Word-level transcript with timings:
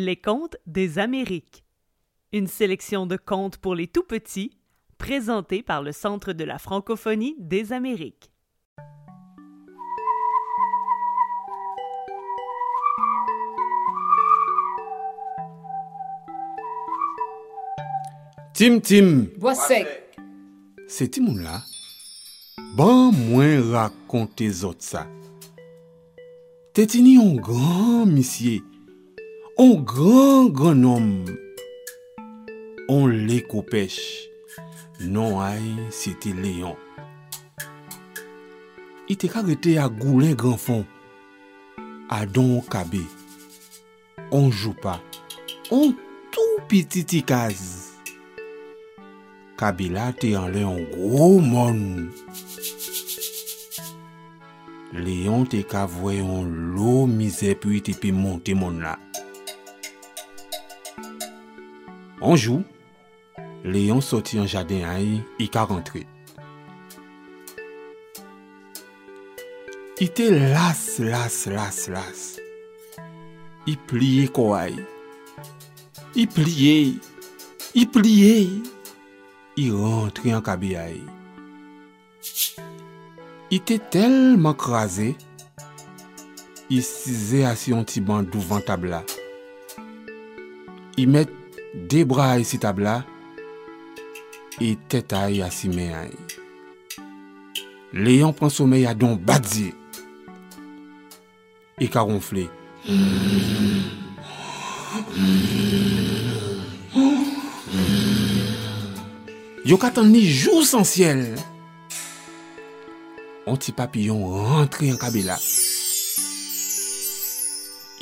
Les 0.00 0.14
contes 0.14 0.56
des 0.64 1.00
Amériques. 1.00 1.64
Une 2.32 2.46
sélection 2.46 3.04
de 3.04 3.16
contes 3.16 3.56
pour 3.56 3.74
les 3.74 3.88
tout 3.88 4.04
petits, 4.04 4.52
présentée 4.96 5.60
par 5.60 5.82
le 5.82 5.90
Centre 5.90 6.32
de 6.32 6.44
la 6.44 6.60
francophonie 6.60 7.34
des 7.40 7.72
Amériques. 7.72 8.30
Tim 18.54 18.78
Tim, 18.78 19.26
Bois 19.36 19.56
sec. 19.56 19.88
se 20.86 21.08
ti 21.10 21.20
moun 21.20 21.42
la, 21.42 21.58
ban 22.78 23.10
mwen 23.18 23.72
rakonte 23.72 24.46
zot 24.54 24.78
sa. 24.78 25.08
Te 26.70 26.86
tini 26.86 27.16
yon 27.18 27.34
gran 27.42 28.06
misye, 28.06 28.60
On 29.60 29.74
gran 29.74 30.50
gran 30.50 30.84
om, 30.86 31.24
on 32.88 33.08
le 33.10 33.40
kopech, 33.42 33.96
non 35.02 35.40
ay 35.42 35.64
se 35.90 36.12
te 36.22 36.30
leyon. 36.30 36.76
I 39.10 39.16
te 39.18 39.26
karete 39.26 39.74
a 39.82 39.88
goulen 39.90 40.36
gran 40.38 40.54
fon, 40.62 40.84
a 42.06 42.20
don 42.22 42.60
kabe, 42.70 43.02
on 44.30 44.46
joupa, 44.52 45.00
on 45.74 45.90
tou 46.30 46.62
piti 46.70 47.02
ti 47.02 47.24
kaz. 47.26 47.66
Kabe 49.58 49.90
la 49.90 50.12
te 50.14 50.36
an 50.38 50.54
leyon 50.54 50.84
gro 50.94 51.32
mon. 51.42 51.82
Leyon 54.94 55.50
te 55.50 55.66
kavwe 55.66 56.20
yon 56.20 56.54
lo 56.78 57.00
mize 57.10 57.58
pou 57.58 57.82
te 57.82 57.98
pi 57.98 58.14
monte 58.14 58.54
mon 58.54 58.78
la. 58.86 58.94
Anjou, 62.20 62.64
Leon 63.64 64.00
soti 64.02 64.40
an 64.42 64.48
jaden 64.50 64.82
ay, 64.90 65.18
i 65.38 65.46
ka 65.50 65.62
rentre. 65.70 66.02
I 70.02 70.08
te 70.14 70.26
las, 70.30 70.98
las, 70.98 71.36
las, 71.50 71.78
las. 71.90 72.24
I 73.70 73.76
pliye 73.90 74.26
kouay. 74.34 74.74
I 76.18 76.26
pliye, 76.30 76.74
i 77.74 77.86
pliye. 77.86 78.34
I 79.58 79.70
rentre 79.70 80.34
an 80.34 80.42
kabe 80.46 80.74
ay. 80.78 81.00
I 83.54 83.62
te 83.62 83.78
telman 83.94 84.58
krasé, 84.58 85.12
i 86.68 86.82
size 86.84 87.46
asyon 87.48 87.86
ti 87.86 88.02
ban 88.02 88.26
douvan 88.26 88.66
tabla. 88.66 89.04
I 90.98 91.06
met 91.06 91.30
de 91.30 91.37
debra 91.74 92.32
ay 92.36 92.44
si 92.44 92.58
tabla, 92.58 93.02
e 94.60 94.76
tet 94.88 95.12
ay 95.12 95.42
asime 95.42 95.90
ay. 95.94 96.12
Leyon 97.92 98.34
pran 98.36 98.52
somey 98.52 98.86
a 98.86 98.94
don 98.94 99.16
badzi, 99.16 99.72
e 101.78 101.86
ka 101.88 102.04
ronfle. 102.06 102.48
Yo 109.68 109.76
katan 109.76 110.08
ni 110.12 110.24
jou 110.24 110.64
san 110.64 110.84
siel, 110.88 111.36
On 113.48 113.56
ti 113.56 113.72
papillon 113.72 114.26
rentre 114.28 114.84
yon 114.90 114.98
kabela. 115.00 115.38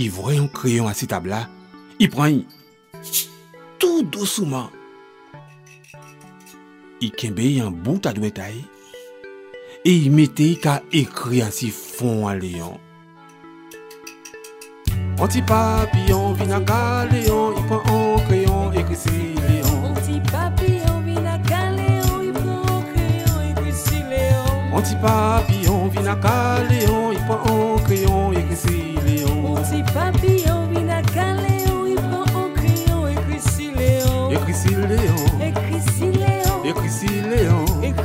I 0.00 0.06
vre 0.08 0.38
yon 0.38 0.46
kreyon 0.48 0.88
a 0.88 0.94
si 0.96 1.04
tabla, 1.10 1.42
i 2.00 2.08
pran 2.08 2.32
yon. 2.32 2.46
Tout 3.94 4.02
doucement. 4.02 4.70
I 7.00 7.10
kembe 7.14 7.44
yon 7.46 7.70
bout 7.70 8.08
a 8.08 8.12
dwetay. 8.16 8.56
E 9.86 9.92
yi 9.92 10.08
mette 10.10 10.42
yi 10.48 10.56
ka 10.58 10.80
ekri 10.90 11.44
an 11.44 11.52
si 11.54 11.68
fon 11.70 12.26
a 12.26 12.32
leyon. 12.34 12.74
On 15.22 15.30
ti 15.30 15.44
papillon 15.46 16.34
vin 16.40 16.56
a 16.58 16.60
ka 16.72 16.80
leyon. 17.12 17.54
I 17.54 17.62
pran 17.70 17.86
an 17.94 18.26
kreyon 18.26 18.74
ekri 18.82 18.98
si. 18.98 19.14
Mon 19.70 19.94
petit 19.94 20.18
papillon 20.32 21.00
vient 21.06 21.26
à 21.26 21.38
Caléon, 21.38 22.20
il 22.24 22.32
prend 22.32 22.62
un 22.66 22.82
crayon 22.90 23.40
et 23.48 23.54
puis 23.60 23.72
si 23.72 24.02
Léon. 24.10 24.72
On 24.72 24.82
ti 24.82 24.96
papillon 24.96 25.86
vin 25.86 26.06
a 26.06 26.16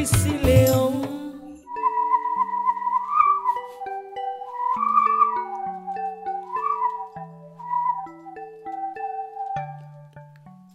Chrissy 0.00 0.32
Léon. 0.42 1.02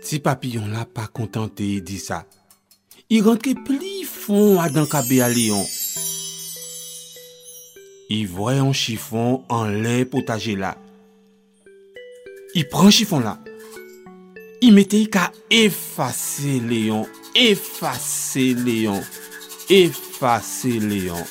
Ti 0.00 0.20
papillon 0.20 0.68
la 0.72 0.86
pa 0.86 1.04
kontante 1.12 1.60
di 1.84 1.98
sa 2.00 2.24
I 3.10 3.20
rentre 3.20 3.52
pli 3.60 4.06
fon 4.08 4.56
a 4.56 4.70
dan 4.72 4.88
kabe 4.88 5.20
a 5.20 5.28
leyon. 5.28 5.68
I 8.08 8.24
vwe 8.24 8.56
an 8.56 8.72
chifon 8.72 9.42
an 9.52 9.82
le 9.84 10.06
potaje 10.08 10.56
la 10.56 10.72
I 12.56 12.64
pran 12.64 12.88
chifon 12.88 13.28
la 13.28 13.36
I 14.64 14.72
mette 14.72 14.96
i 14.96 15.12
ka 15.12 15.28
efase 15.52 16.62
leyon. 16.64 17.19
Efase 17.34 18.54
leyon. 18.54 19.00
Efase 19.68 20.80
leyon. 20.80 21.24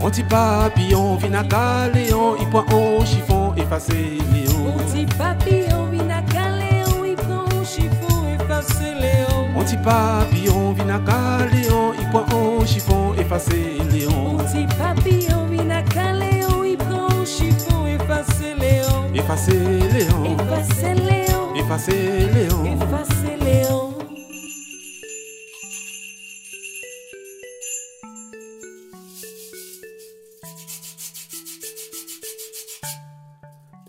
On 0.00 0.10
ti 0.10 0.22
papillon 0.24 1.16
vin 1.16 1.34
a 1.34 1.44
ka 1.44 1.88
leyon. 1.92 2.40
I 2.40 2.46
pran 2.50 2.64
an 2.72 3.04
chifon 3.04 3.54
efase 3.56 3.92
leyon. 4.32 4.62
Mon 4.64 4.78
petit 4.78 5.06
papillon 5.06 5.90
vient 5.90 6.08
à 6.10 6.22
Caléon, 6.22 7.04
il 7.06 7.14
prend 7.16 7.44
un 7.44 7.64
chiffon 7.64 8.24
et 8.32 8.44
passe 8.48 8.80
Léon. 8.80 9.48
On 9.56 9.64
ti 9.64 9.76
papillon 9.76 10.72
vin 10.72 10.88
a 10.88 10.98
ka 10.98 11.46
leyon. 11.52 11.92
I 12.00 12.04
pran 12.10 12.24
an 12.32 12.64
chifon 12.66 13.14
efase 13.18 13.50
leyon. 13.92 14.10
Mon 14.10 14.36
petit 14.38 14.66
papillon 14.78 15.46
vient 15.50 15.70
à 15.70 15.82
Caléon, 15.82 16.64
il 16.64 16.76
prend 16.76 17.08
un 17.08 17.24
chiffon 17.24 17.86
et 17.86 17.98
passe 18.06 18.40
Léon. 18.40 19.14
Efase 19.14 19.48
leyon. 19.48 20.24
Et 20.24 20.36
passe 20.36 20.82
Léon, 20.82 21.54
Efase 21.54 21.88
leyon. 22.34 22.81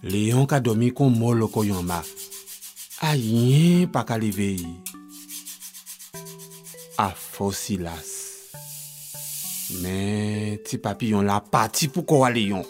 Leyon 0.04 0.44
ka 0.52 0.60
domi 0.60 0.90
kon 0.92 1.14
mol 1.16 1.38
lo 1.40 1.48
koyon 1.48 1.86
ma. 1.88 2.02
A 3.08 3.14
yin 3.16 3.88
pa 3.88 4.04
ka 4.04 4.18
leveyi. 4.20 4.68
A 7.00 7.08
fosilas. 7.16 8.12
Men, 9.80 10.60
ti 10.68 10.78
papi 10.78 11.14
la 11.24 11.40
pati 11.40 11.88
pou 11.88 12.04
kwa 12.04 12.30
leyon. 12.36 12.68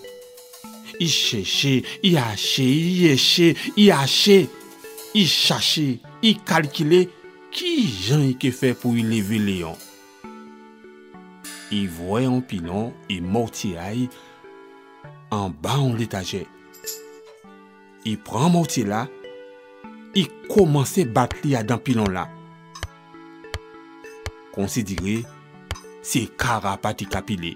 I 1.02 1.10
cheche, 1.10 1.82
i 2.06 2.14
hache, 2.16 2.64
i 2.64 3.10
yeche, 3.10 3.56
i 3.78 3.90
hache. 3.90 4.48
I 5.18 5.26
chache, 5.26 6.00
i 6.22 6.38
kalkile 6.46 7.08
ki 7.54 7.74
jan 8.06 8.30
i 8.30 8.38
ke 8.38 8.54
fe 8.54 8.76
pou 8.78 8.94
i 8.94 9.02
leve 9.02 9.42
leyon. 9.42 9.76
I 11.74 11.88
vwe 11.90 12.28
an 12.30 12.42
pilon, 12.46 12.92
i 13.10 13.20
mouti 13.26 13.74
ay, 13.74 14.06
an 15.34 15.50
ba 15.62 15.82
an 15.82 15.98
letaje. 15.98 16.46
I 18.06 18.18
pran 18.20 18.52
morti 18.52 18.84
la, 18.84 19.06
i 20.20 20.24
komanse 20.50 21.06
bat 21.16 21.32
li 21.44 21.54
a 21.56 21.62
dan 21.64 21.80
pilon 21.80 22.12
la. 22.12 22.26
Konsidire, 24.54 25.22
se 26.04 26.26
kara 26.38 26.76
pati 26.78 27.08
kapile. 27.08 27.54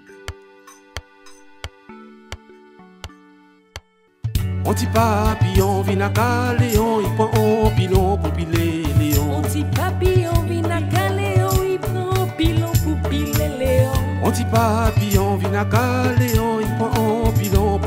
On 4.68 4.74
ti 4.76 4.88
papillon 4.92 5.82
vin 5.84 6.02
a 6.04 6.08
ka 6.12 6.28
leyon, 6.58 7.04
i 7.04 7.12
pran 7.16 7.36
an 7.44 7.76
pilon 7.76 8.16
pou 8.22 8.32
pile 8.36 8.66
Mon 8.88 8.98
leyon. 8.98 9.42
petit 9.42 9.64
papillon 9.64 10.42
vient 10.42 10.70
à 10.70 10.82
Caléon, 10.82 11.62
il 11.70 11.78
prend 11.78 12.22
un 12.22 12.26
pilon 12.36 12.72
pour 12.84 13.10
piler 13.10 13.48
Léon. 13.58 13.92
On 14.22 14.30
ti 14.30 14.44
papillon 14.44 15.36
vin 15.36 15.54
a 15.54 15.64
ka 15.64 16.12
leyon, 16.18 16.60
i 16.60 16.68
pran 16.78 17.28
an 17.28 17.32
pilon 17.38 17.77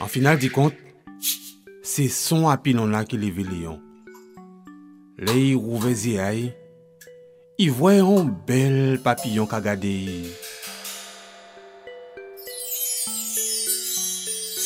en 0.00 0.06
final 0.06 0.38
du 0.38 0.50
compte, 0.50 0.74
c'est 1.82 2.08
son 2.08 2.48
apilon 2.48 2.86
là 2.86 3.04
qui 3.04 3.16
les 3.16 3.30
Léon. 3.30 3.80
Les 5.18 5.54
rouvez 5.54 6.08
y 6.08 6.54
ils 7.58 7.70
voient 7.70 7.92
un 7.92 8.24
bel 8.24 8.98
papillon 9.04 9.46
qu'a 9.46 9.60
gardé. 9.60 10.22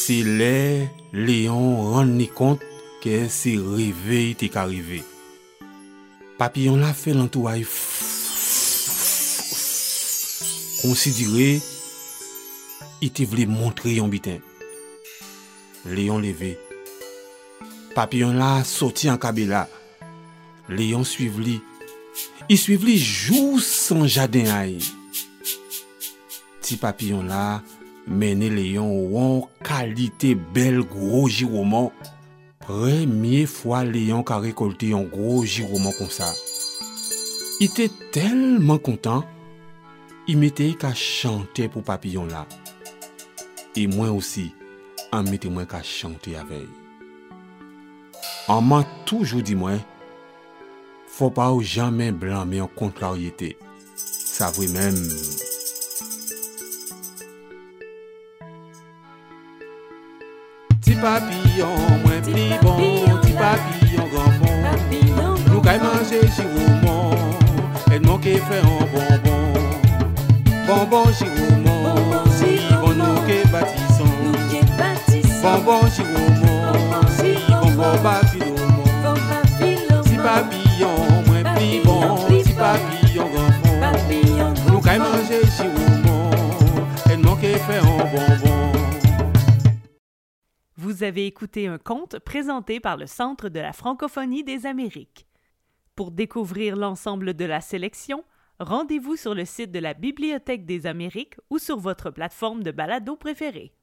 Se 0.04 0.12
le, 0.20 0.84
leyon 1.16 1.94
ran 1.94 2.10
ni 2.18 2.26
kont 2.28 2.60
ke 3.00 3.22
se 3.32 3.54
revey 3.56 4.34
te 4.36 4.50
ka 4.52 4.66
rive. 4.68 4.98
Papillon 6.36 6.76
la 6.76 6.90
fe 6.92 7.14
lantouay 7.16 7.62
konsidire 10.82 11.46
i 13.00 13.08
te 13.16 13.24
vle 13.30 13.46
montre 13.48 13.94
yon 13.94 14.10
biten. 14.12 14.42
Leyon 15.88 16.20
leve. 16.20 16.50
Papillon 17.96 18.36
la 18.36 18.58
soti 18.68 19.08
an 19.08 19.16
kabe 19.22 19.46
la. 19.48 19.62
Leyon 20.68 21.08
suiv 21.08 21.38
li. 21.40 21.56
I 22.52 22.60
suiv 22.60 22.84
li 22.84 22.98
jou 23.00 23.56
san 23.64 24.04
jaden 24.04 24.52
ay. 24.52 24.76
Ti 26.60 26.76
papillon 26.76 27.24
la 27.32 27.62
mene 28.06 28.50
le 28.52 28.64
yon 28.74 28.90
wan 29.12 29.44
kalite 29.64 30.34
bel 30.54 30.82
gro 30.88 31.24
jiroman. 31.28 31.90
Premye 32.64 33.44
fwa 33.50 33.82
le 33.84 34.06
yon 34.08 34.24
ka 34.26 34.40
rekolte 34.42 34.90
yon 34.92 35.08
gro 35.12 35.42
jiroman 35.44 35.94
kon 35.98 36.10
sa. 36.12 36.30
I 37.62 37.68
te 37.70 37.88
telman 38.12 38.80
kontan, 38.82 39.22
i 40.28 40.34
mete 40.40 40.70
ka 40.80 40.90
chante 40.96 41.68
pou 41.70 41.84
papillon 41.86 42.30
la. 42.32 42.44
E 43.76 43.86
mwen 43.90 44.14
osi, 44.14 44.48
an 45.14 45.28
mette 45.30 45.50
mwen 45.50 45.68
ka 45.70 45.82
chante 45.84 46.34
avey. 46.38 46.66
An 48.50 48.66
man 48.66 48.84
toujou 49.08 49.44
di 49.44 49.56
mwen, 49.56 49.80
fò 51.14 51.30
pa 51.32 51.48
ou 51.54 51.62
jamen 51.64 52.16
blanme 52.18 52.58
yon 52.60 52.72
kontraryete. 52.78 53.54
Sa 53.96 54.50
vwe 54.54 54.68
menm. 54.74 54.98
Papillon 61.04 62.00
mwen 62.02 62.22
pli 62.22 62.58
bon, 62.62 62.76
ti 63.22 63.32
papillon 63.36 64.08
granpon, 64.12 64.56
nou 65.50 65.60
kay 65.60 65.78
manje 65.82 66.20
jirouman, 66.32 67.12
et 67.92 68.00
mwen 68.00 68.22
ke 68.24 68.38
fe 68.48 68.62
an 68.64 68.88
bonbon. 68.94 69.42
Bonbon 70.64 71.12
jirouman, 71.18 72.24
si 72.38 72.56
bon 72.80 72.96
nou 73.02 73.20
ke 73.28 73.42
batisan, 73.52 74.16
Bonbon 75.44 75.84
jiroumon, 75.92 77.04
si 77.18 77.36
bonbon 77.52 78.00
papillon 78.00 78.43
Vous 91.04 91.08
avez 91.08 91.26
écouté 91.26 91.66
un 91.66 91.76
conte 91.76 92.18
présenté 92.18 92.80
par 92.80 92.96
le 92.96 93.06
Centre 93.06 93.50
de 93.50 93.60
la 93.60 93.74
francophonie 93.74 94.42
des 94.42 94.64
Amériques. 94.64 95.26
Pour 95.96 96.10
découvrir 96.10 96.76
l'ensemble 96.76 97.34
de 97.34 97.44
la 97.44 97.60
sélection, 97.60 98.24
rendez-vous 98.58 99.14
sur 99.14 99.34
le 99.34 99.44
site 99.44 99.70
de 99.70 99.80
la 99.80 99.92
Bibliothèque 99.92 100.64
des 100.64 100.86
Amériques 100.86 101.36
ou 101.50 101.58
sur 101.58 101.76
votre 101.76 102.10
plateforme 102.10 102.62
de 102.62 102.70
balado 102.70 103.16
préférée. 103.16 103.74